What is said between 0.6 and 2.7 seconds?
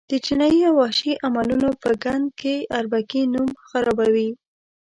او وحشي عملونو په ګند کې